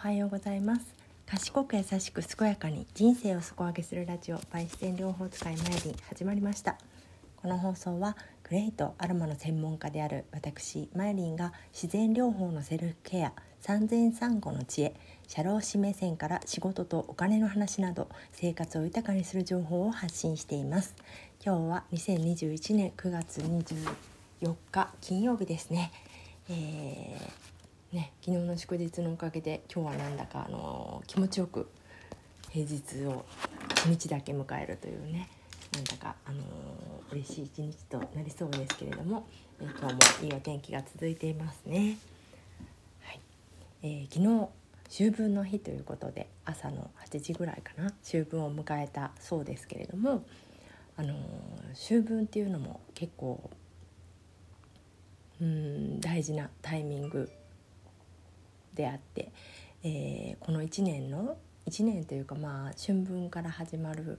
[0.00, 0.94] はようございます。
[1.26, 6.78] 賢く優しく健やかに人生を底上げするラジオバイ自然療法使いマイリン始まりました。
[7.36, 14.94] この放送はグレイとアロマの専門家である私マイリンが自然療法のセルフケア産前産後の知恵
[15.28, 20.94] 社労士目線から仕事とお金の話など生活を豊かにする情報を発信しています。
[21.44, 25.92] 今日は2021年9月24日金曜日ですね、
[26.48, 27.49] えー
[27.92, 31.68] ね、昨日の祝日のおかげで今日はなんだか、あの気持ちよく
[32.48, 33.24] 平日を
[33.84, 35.28] 1日だけ迎えるというね
[35.74, 36.40] なんだか、あの
[37.10, 39.26] 嬉しい一日となりそうですけれども、
[39.60, 41.96] えー、今日もいいお天気が続いていますね。
[43.02, 43.20] はい
[43.82, 44.48] えー、昨日
[44.86, 50.24] 秋分の日ということで朝の8時ぐらいかな秋分を迎えたそうですけれども、
[50.96, 51.16] あの
[51.72, 53.50] 秋分っていうのも結構
[55.40, 57.28] うん大事なタイミング
[58.74, 59.32] であって、
[59.82, 61.36] えー、この1年の
[61.68, 64.18] 1年というかまあ春分から始まる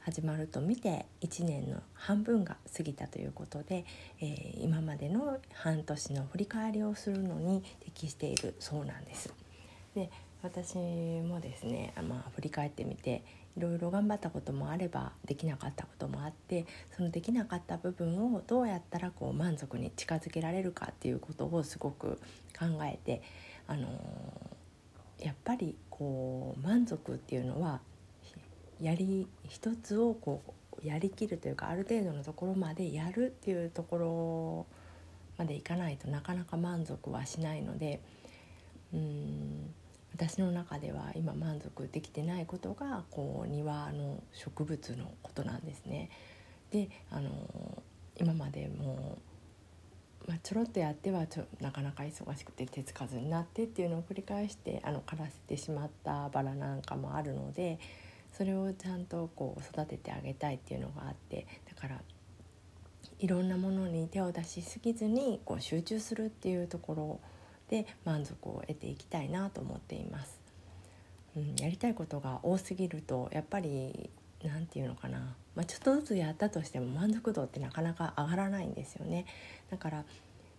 [0.00, 3.84] 始まると見て1年の半分が過ぎたということで、
[4.20, 9.32] えー、今までの半年の振り返りをするのに適しているそうなんです。
[9.94, 10.10] で
[10.42, 13.22] 私もですね、まあ、振り返ってみて
[13.58, 16.64] いろいろ頑張ったこともあればできなかったこともあって
[16.96, 22.18] そのできなかった部分をどうやったらこう満足に近づけられるかっていうことをすごく
[22.58, 23.22] 考えて
[23.70, 23.88] あの
[25.20, 27.80] やっぱりこう満足っていうのは
[28.80, 30.42] やり一つをこ
[30.82, 34.66] うやりきるというかある程度のところまでやるっていうところ
[35.38, 38.00] までいかないとなかなか満足はしないので
[38.92, 39.72] うん
[40.14, 46.10] 私の中では今満足できてないことがこう庭の植物のことなんですね。
[46.72, 47.82] であの
[48.18, 49.18] 今までも
[50.30, 57.80] まあ、ちょろっとやってはちょなかなか忙しくて手つかずになってっていうのを繰り返してあの枯らせてしまったバラなんかもあるので
[58.32, 62.00] それをちゃんとこう育ててあげたいっていうのがあってだから
[63.18, 67.20] いろんなものに手を出しすぎずにこう集中するっていうところ
[67.68, 70.38] で満足を得ていきたいなと思っています。
[71.36, 74.10] うん、やりたいことが多すぎるとやっぱり
[74.48, 75.18] 何て言うのかな、
[75.54, 79.26] まあ、ちょっとずつやったとしても満足度ってなかなか上がらないんですよね。
[79.70, 80.04] だから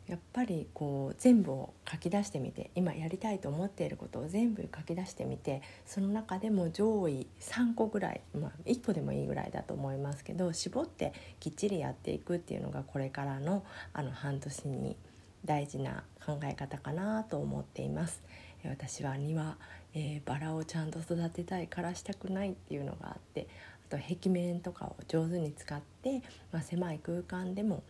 [0.07, 14.97] やっぱりこう全部を書き出してみて今やりたいと思っていることを全部書き出してみてその中でも上位3個ぐらい、まあ、1個でもいいぐらいだと思いますけど絞ってきっちりやっていくっていうのがこれからのあの半年に
[15.45, 18.21] 大事な考え方かなと思っています。
[18.63, 19.57] 私は庭、
[19.93, 23.47] えー、バラをちゃんと育てたいからしたくないっていうのがあって
[23.89, 26.21] あと壁面とかを上手に使って、
[26.51, 27.83] まあ、狭い空間でも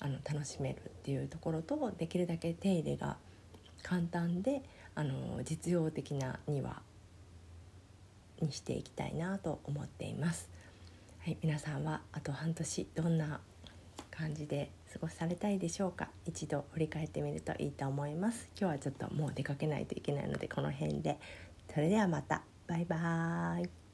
[0.00, 3.16] あの楽しめるっていうところとできるだけ手入れが
[3.82, 4.62] 簡単で
[4.94, 6.82] あの実用的な庭
[8.40, 10.48] にしていきたいなと思っています。
[11.24, 13.40] はい、皆さんはあと半年どんな
[14.18, 16.08] 感じで過ごされたいでしょうか？
[16.26, 18.50] 一度振り返ってみるといいと思います。
[18.60, 21.20] 今日はちょっともう出かけないといけないのでこの辺で。
[21.72, 22.42] それではまた。
[22.66, 23.87] バイバーイ。